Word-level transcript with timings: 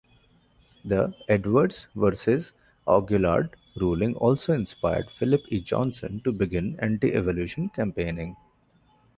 The 0.83 1.13
"Edwards 1.29 1.85
versus 1.93 2.53
Aguillard" 2.87 3.49
ruling 3.75 4.15
also 4.15 4.51
inspired 4.51 5.11
Phillip 5.11 5.43
E. 5.51 5.59
Johnson 5.61 6.21
to 6.23 6.31
begin 6.31 6.75
anti-evolution 6.79 7.69
campaigning. 7.69 8.35